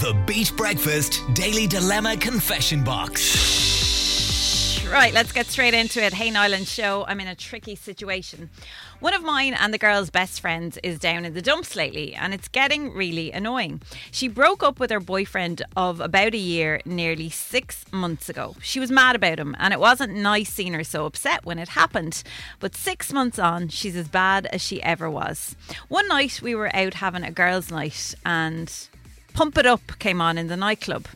[0.00, 4.82] The Beat Breakfast Daily Dilemma Confession Box.
[4.90, 6.14] Right, let's get straight into it.
[6.14, 7.04] Hey, Nyland Show.
[7.06, 8.48] I'm in a tricky situation.
[9.00, 12.32] One of mine and the girl's best friends is down in the dumps lately, and
[12.32, 13.82] it's getting really annoying.
[14.10, 18.56] She broke up with her boyfriend of about a year nearly six months ago.
[18.62, 21.68] She was mad about him, and it wasn't nice seeing her so upset when it
[21.68, 22.22] happened.
[22.60, 25.54] But six months on, she's as bad as she ever was.
[25.88, 28.72] One night, we were out having a girls' night, and
[29.34, 31.06] Pump It Up came on in the nightclub.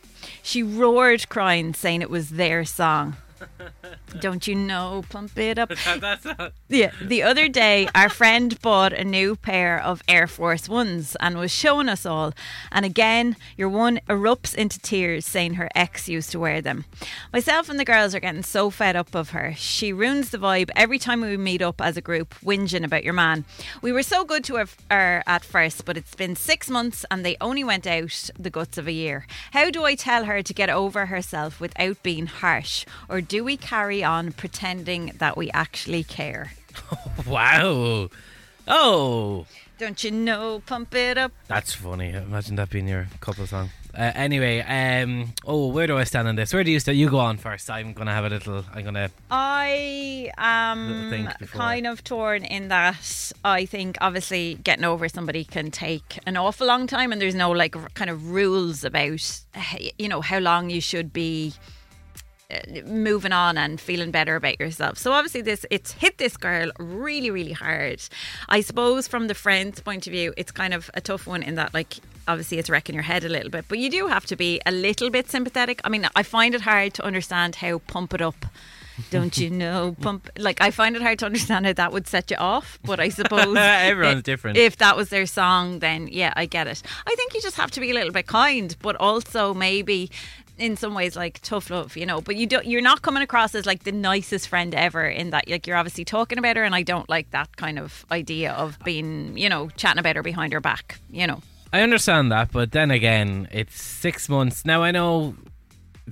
[0.43, 3.17] She roared crying, saying it was their song.
[4.21, 5.05] Don't you know?
[5.09, 5.71] Pump it up.
[5.99, 6.53] That's not.
[6.69, 6.93] Yeah.
[7.01, 11.51] The other day, our friend bought a new pair of Air Force Ones and was
[11.51, 12.33] showing us all.
[12.73, 16.85] And again, your one erupts into tears, saying her ex used to wear them.
[17.33, 19.55] Myself and the girls are getting so fed up of her.
[19.57, 23.13] She ruins the vibe every time we meet up as a group, whinging about your
[23.13, 23.45] man.
[23.83, 27.25] We were so good to her, her at first, but it's been six months and
[27.25, 29.27] they only went out the guts of a year.
[29.53, 32.87] How do I tell her to get over herself without being harsh?
[33.09, 36.53] Or do we carry on pretending that we actually care?
[37.27, 38.11] Wow.
[38.69, 39.47] Oh,
[39.79, 40.63] Don't you know?
[40.67, 41.33] Pump it up.
[41.49, 42.11] that's funny.
[42.11, 43.71] Imagine that being your couple song.
[43.97, 46.53] Uh, anyway, um, oh, where do I stand on this?
[46.53, 46.99] Where do you stand?
[46.99, 47.71] You go on first.
[47.71, 48.63] I'm gonna have a little.
[48.75, 49.11] I'm gonna.
[49.31, 56.19] I am kind of torn in that I think obviously getting over somebody can take
[56.27, 59.41] an awful long time, and there's no like r- kind of rules about
[59.99, 61.55] you know how long you should be
[62.87, 64.99] moving on and feeling better about yourself.
[64.99, 68.01] So obviously this it's hit this girl really really hard.
[68.49, 71.57] I suppose from the friend's point of view it's kind of a tough one in
[71.57, 71.97] that like
[72.29, 74.73] obviously it's wrecking your head a little bit, but you do have to be a
[74.73, 75.81] little bit sympathetic.
[75.85, 78.47] I mean, I find it hard to understand how pump it up
[79.11, 82.31] don't you know pump like I find it hard to understand how that would set
[82.31, 84.57] you off, but I suppose Everyone's i- different.
[84.57, 86.81] If that was their song, then yeah, I get it.
[87.07, 90.11] I think you just have to be a little bit kind, but also maybe
[90.59, 92.21] in some ways like tough love, you know.
[92.21, 95.49] But you don't you're not coming across as like the nicest friend ever in that
[95.49, 98.79] like you're obviously talking about her and I don't like that kind of idea of
[98.85, 101.43] being, you know, chatting about her behind her back, you know.
[101.73, 104.65] I understand that, but then again, it's six months.
[104.65, 105.35] Now I know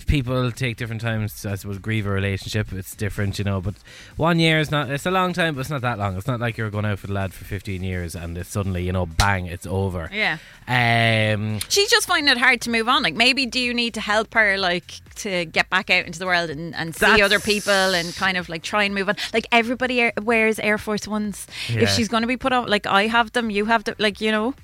[0.06, 2.72] people take different times to, I suppose, grieve a relationship.
[2.72, 3.60] It's different, you know.
[3.60, 3.74] But
[4.16, 4.90] one year is not.
[4.90, 6.16] It's a long time, but it's not that long.
[6.16, 8.82] It's not like you're going out for the lad for 15 years and it's suddenly,
[8.84, 10.10] you know, bang, it's over.
[10.12, 10.38] Yeah.
[10.66, 13.02] Um, She's just finding it hard to move on.
[13.02, 16.26] Like maybe do you need to help her like to get back out into the
[16.26, 19.16] world and, and see other people and kind of like try and move on.
[19.32, 21.46] Like everybody air, wears Air Force Ones.
[21.68, 21.82] Yeah.
[21.82, 23.94] If she's going to be put on, like I have them, you have them.
[23.98, 24.54] Like you know.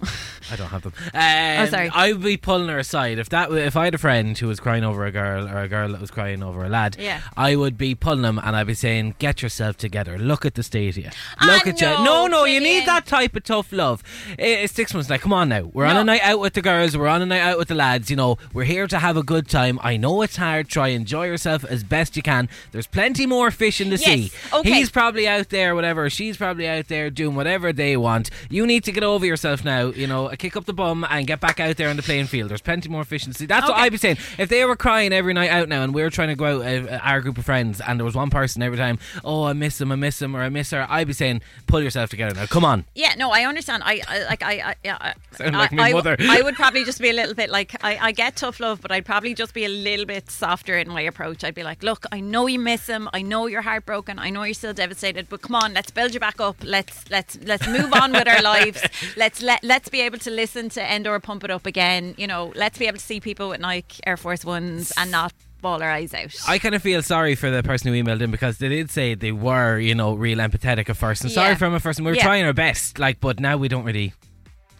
[0.50, 0.92] I don't have them.
[1.14, 1.90] Um, Oh, sorry.
[1.92, 4.58] I would be pulling her aside if that if I had a friend who was
[4.58, 6.96] crying over a girl or a girl that was crying over a lad.
[6.98, 7.20] Yeah.
[7.36, 10.18] I would be pulling them and I'd be saying, "Get yourself together.
[10.18, 11.10] Look at the state you.
[11.38, 11.86] I Look at you.
[11.86, 14.02] know, No, no, you need that type of tough love.
[14.38, 15.18] It's six months now.
[15.18, 15.70] Come on now.
[15.72, 16.96] We're on a night out with the girls.
[16.96, 18.10] We're on a night out with the lads.
[18.10, 19.78] You know, we're here to have a good time.
[19.82, 20.68] I know it's hard.
[20.68, 22.48] Try enjoy yourself as best you can.
[22.72, 24.32] There's plenty more fish in the Yes, sea.
[24.52, 24.72] okay.
[24.72, 26.08] He's probably out there, whatever.
[26.10, 28.30] She's probably out there doing whatever they want.
[28.48, 29.88] You need to get over yourself now.
[29.88, 32.50] You know, kick up the bum and get back out there on the playing field.
[32.50, 33.46] There's plenty more fish in the sea.
[33.46, 34.16] That's what I'd be saying.
[34.38, 36.88] If they were crying every night out now, and we were trying to go out,
[36.88, 39.80] uh, our group of friends, and there was one person every time, oh, I miss
[39.80, 42.46] him, I miss him, or I miss her, I'd be saying, pull yourself together now.
[42.46, 42.84] Come on.
[42.94, 43.82] Yeah, no, I understand.
[43.84, 46.16] I, I like I, I, yeah, I, Sound like I, my I- mother.
[46.20, 48.90] I would probably just be a little bit like I, I get tough love, but
[48.92, 51.44] I'd probably just be a little bit softer in my approach.
[51.44, 53.08] I'd be like, look, I know you miss him.
[53.12, 54.18] I know you're heartbroken.
[54.18, 55.28] I know you're still devastated.
[55.28, 56.56] But come on, let's build you back up.
[56.62, 58.82] Let's let's let's move on with our lives.
[59.16, 62.14] Let's let let's be able to listen to Endor pump it up again.
[62.16, 65.32] You know, let's be able to see people with Nike Air Force Ones and not
[65.60, 66.34] ball our eyes out.
[66.48, 69.14] I kind of feel sorry for the person who emailed in because they did say
[69.14, 71.22] they were, you know, real empathetic at first.
[71.22, 71.54] And sorry Yeah.
[71.56, 71.98] for him at first.
[71.98, 72.22] And we were Yeah.
[72.24, 74.14] trying our best, like, but now we don't really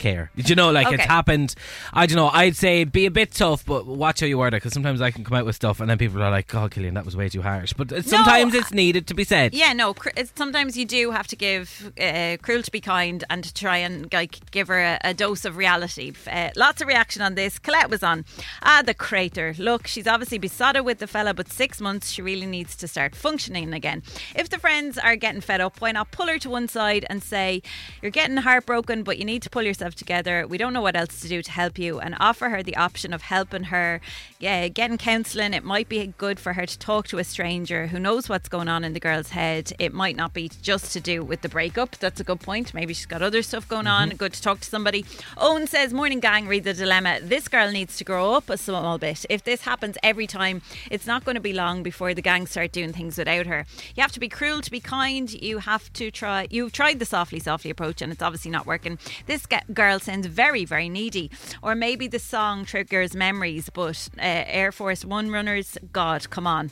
[0.00, 0.32] care.
[0.36, 1.54] Do you know, like, it's happened.
[1.92, 2.28] I don't know.
[2.28, 5.12] I'd say be a bit tough, but watch how you word it because sometimes I
[5.12, 7.28] can come out with stuff and then people are like, God, Killian, that was way
[7.28, 7.72] too harsh.
[7.72, 9.54] But sometimes it's needed to be said.
[9.54, 9.94] Yeah, no.
[9.94, 13.54] Cr- it's, sometimes you do have to give uh, cruel to be kind and to
[13.54, 16.12] try and like give her a, a dose of reality.
[16.26, 17.58] Uh, lots of reaction on this.
[17.58, 18.24] Colette was on.
[18.62, 19.54] Ah, the crater.
[19.58, 23.14] Look, she's obviously besotted with the fella, but six months she really needs to start
[23.14, 24.02] functioning again.
[24.34, 27.22] If the friends are getting fed up, why not pull her to one side and
[27.22, 27.62] say,
[28.00, 30.46] "You're getting heartbroken, but you need to pull yourself together.
[30.46, 33.12] We don't know what else to do to help you," and offer her the option
[33.12, 34.00] of helping her.
[34.38, 35.54] Yeah, getting counselling.
[35.54, 38.68] It might be good for her to talk to a stranger who knows what's going
[38.68, 39.72] on in the girl's head.
[39.78, 41.96] It might not be just to do with the breakup.
[41.96, 42.72] That's a good point.
[42.74, 44.08] Maybe she's got other stuff going on.
[44.08, 44.16] Mm-hmm.
[44.16, 45.04] Good to talk to somebody.
[45.36, 47.18] Owen says, Morning gang, read the dilemma.
[47.22, 49.26] This girl needs to grow up a small bit.
[49.28, 52.72] If this happens every time, it's not going to be long before the gang start
[52.72, 53.66] doing things without her.
[53.94, 55.30] You have to be cruel to be kind.
[55.32, 56.46] You have to try.
[56.50, 58.98] You've tried the softly, softly approach, and it's obviously not working.
[59.26, 59.46] This
[59.80, 61.30] girl sounds very, very needy.
[61.62, 64.20] Or maybe the song triggers memories, but uh,
[64.60, 66.70] Air Force One runners, God, come on.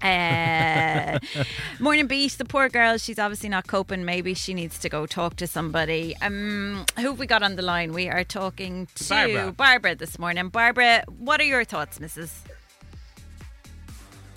[0.00, 1.18] Uh,
[1.78, 4.02] Morning Beat, the poor girl, she's obviously not coping.
[4.06, 6.16] Maybe she needs to go talk to somebody.
[6.22, 7.92] Um, who have we got on the line?
[7.92, 9.52] We are talking to Barbara.
[9.52, 10.48] Barbara this morning.
[10.48, 12.30] Barbara, what are your thoughts, Mrs.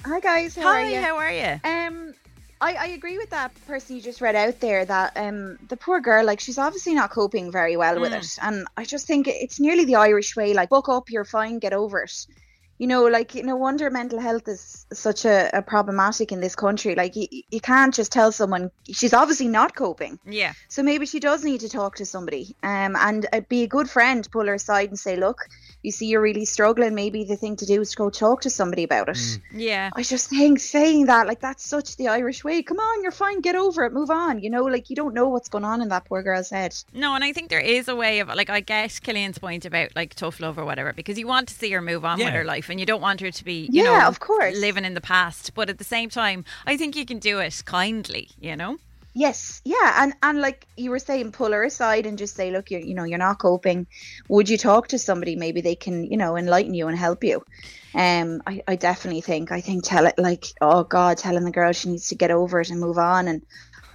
[0.03, 0.99] Hi guys, how Hi, are you?
[0.99, 1.59] how are you?
[1.63, 2.13] Um,
[2.61, 5.99] I, I agree with that person you just read out there that um the poor
[5.99, 8.19] girl like she's obviously not coping very well with Mm.
[8.19, 11.59] it, and I just think it's nearly the Irish way like buck up, you're fine,
[11.59, 12.13] get over it.
[12.81, 16.95] You know, like no wonder mental health is such a, a problematic in this country.
[16.95, 20.17] Like you, you can't just tell someone she's obviously not coping.
[20.25, 20.53] Yeah.
[20.67, 23.87] So maybe she does need to talk to somebody, um, and uh, be a good
[23.87, 24.27] friend.
[24.31, 25.47] Pull her aside and say, "Look,
[25.83, 26.95] you see, you're really struggling.
[26.95, 29.91] Maybe the thing to do is to go talk to somebody about it." Yeah.
[29.95, 32.63] I was just think saying that, like, that's such the Irish way.
[32.63, 33.41] Come on, you're fine.
[33.41, 33.93] Get over it.
[33.93, 34.39] Move on.
[34.39, 36.75] You know, like you don't know what's going on in that poor girl's head.
[36.93, 39.95] No, and I think there is a way of like I get Killian's point about
[39.95, 42.43] like tough love or whatever because you want to see her move on with her
[42.43, 44.75] life and you don't want her to be you Yeah, know of course.
[44.77, 45.53] living in the past.
[45.53, 48.29] But at the same time, I think you can do it kindly.
[48.39, 48.79] You know.
[49.13, 52.71] Yes, yeah, and and like you were saying, pull her aside and just say, look,
[52.71, 53.87] you're you know you're not coping.
[54.29, 55.35] Would you talk to somebody?
[55.35, 57.43] Maybe they can you know enlighten you and help you.
[57.93, 61.73] Um, I, I definitely think I think tell it like oh God, telling the girl
[61.73, 63.41] she needs to get over it and move on and.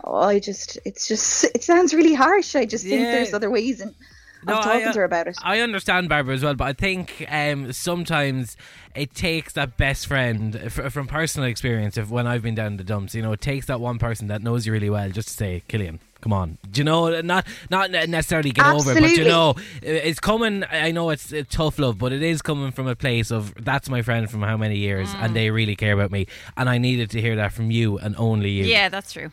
[0.05, 2.55] Oh, I just, it's just, it sounds really harsh.
[2.55, 3.95] I just think there's other ways in,
[4.47, 5.37] No, talking I, to her about it.
[5.43, 8.57] I understand Barbara as well, but I think um, sometimes
[8.95, 11.97] it takes that best friend f- from personal experience.
[11.97, 14.43] Of when I've been down the dumps, you know, it takes that one person that
[14.43, 17.21] knows you really well just to say, "Killian, come on." Do you know?
[17.21, 20.65] Not not necessarily get over it, but you know, it's coming.
[20.71, 24.03] I know it's tough love, but it is coming from a place of that's my
[24.03, 26.27] friend from how many years, and they really care about me,
[26.57, 28.65] and I needed to hear that from you and only you.
[28.65, 29.33] Yeah, that's true.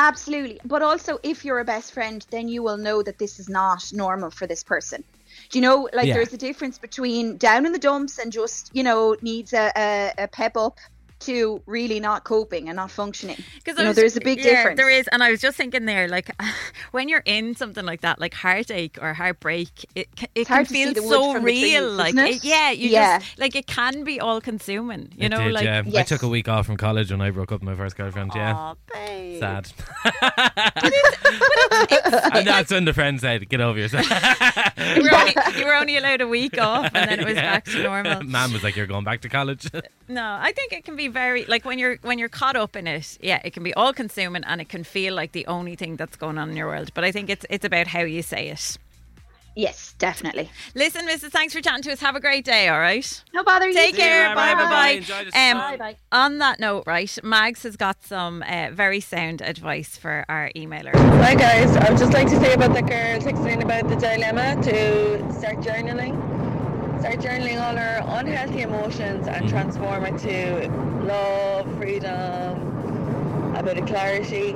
[0.00, 0.60] Absolutely.
[0.64, 3.82] But also, if you're a best friend, then you will know that this is not
[3.92, 5.04] normal for this person.
[5.50, 6.14] Do you know, like, Yeah.
[6.14, 10.12] there's a difference between down in the dumps and just, you know, needs a, a,
[10.18, 10.78] a pep up
[11.20, 13.36] to really not coping and not functioning.
[13.56, 14.76] Because You know, there's a big yeah, difference.
[14.78, 16.30] There is, and I was just thinking there, like
[16.92, 20.66] when you're in something like that, like heartache or heartbreak, it ca- it can hard
[20.68, 21.42] to see feel so real.
[21.42, 22.36] trees, like it?
[22.36, 23.18] it- yeah, you Yeah.
[23.18, 25.12] just like it can be all consuming.
[25.16, 25.82] You It know, did, like yeah.
[25.94, 28.32] I took a week off from college when I broke up with my first girlfriend.
[28.34, 29.40] Yeah, Aw, babe.
[29.40, 29.72] sad.
[32.32, 34.06] and that's when the friend said, "Get over yourself."
[34.96, 37.42] You were, only, you were only allowed a week off, and then it was Yeah.
[37.42, 38.22] back to normal.
[38.24, 39.68] Man was like, "You're going back to college."
[40.08, 42.86] No, I think it can be very like when you're when you're caught up in
[42.86, 43.18] it.
[43.20, 46.16] Yeah, it can be all consuming, and it can feel like the only thing that's
[46.16, 46.92] going on in your world.
[46.94, 48.76] But I think it's it's about how you say it.
[49.56, 50.48] Yes, definitely.
[50.76, 51.32] Listen, Mrs.
[51.32, 52.00] Thanks for chatting to us.
[52.00, 52.68] Have a great day.
[52.68, 53.24] All right.
[53.34, 53.66] No bother.
[53.66, 54.00] you Take too.
[54.00, 54.32] care.
[54.34, 54.54] Bye.
[54.54, 54.64] Bye.
[54.64, 54.88] Bye.
[54.90, 55.58] Enjoy the Um.
[55.58, 55.96] Bye-bye.
[56.12, 60.94] On that note, right, Mags has got some uh, very sound advice for our emailer.
[60.94, 64.54] Hi guys, I would just like to say about the girl texting about the dilemma
[64.62, 66.14] to start journaling.
[67.00, 70.68] Start journaling all her unhealthy emotions and transform it to
[71.04, 74.54] love, freedom, a bit of clarity.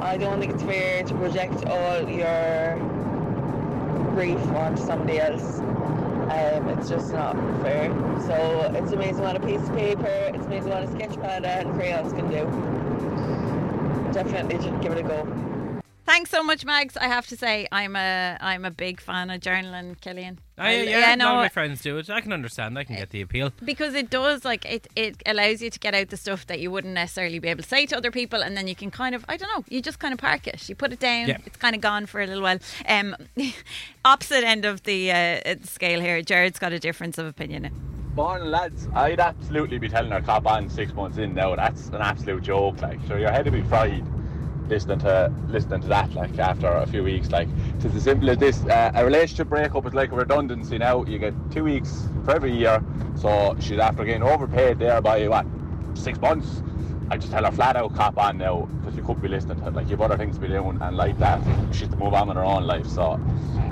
[0.00, 2.76] I don't think it's fair to project all your
[4.14, 5.58] grief onto somebody else.
[5.58, 7.88] Um, it's just not fair.
[8.26, 11.72] So it's amazing what a piece of paper, it's amazing what a sketch pad and
[11.74, 12.44] crayons can do.
[14.12, 15.24] Definitely just give it a go.
[16.06, 16.96] Thanks so much, Mags.
[16.96, 20.38] I have to say, I'm a I'm a big fan of journaling, Killian.
[20.56, 22.08] Oh, yeah, I- yeah, yeah, a lot no, of my friends do it.
[22.08, 22.78] I can understand.
[22.78, 23.52] I can get the appeal.
[23.64, 26.70] because it does like it it allows you to get out the stuff that you
[26.70, 29.24] wouldn't necessarily be able to say to other people and then you can kind of
[29.28, 31.38] I don't know you just kind of park it you put it down Yeah.
[31.44, 33.16] it's kind of gone for a little while um
[34.04, 37.70] opposite end of the uh, scale here Jared's got a difference of opinion
[38.14, 38.88] Morning, lads.
[38.94, 41.54] I'd absolutely be telling her cop on six months in now.
[41.54, 42.80] That's an absolute joke.
[42.80, 44.02] Like, sure, your head would be fried
[44.68, 46.12] listening to listening to that.
[46.14, 48.64] Like, after a few weeks, like, it's as simple as this.
[48.64, 50.78] Uh, a relationship breakup is like a redundancy.
[50.78, 52.82] Now you get two weeks for every year.
[53.16, 55.46] So she's after getting overpaid there by what
[55.94, 56.62] six months.
[57.08, 59.68] I just tell her flat out cop on now because you could be listening to
[59.68, 59.74] it.
[59.74, 61.40] Like, you've other things to be doing, and like that,
[61.72, 62.86] she's to move on with her own life.
[62.88, 63.12] So,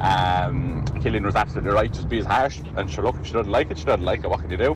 [0.00, 1.92] um, Killian was absolutely right.
[1.92, 4.22] Just be as harsh, and sure, look, if she doesn't like it, she doesn't like
[4.22, 4.30] it.
[4.30, 4.72] What can you do?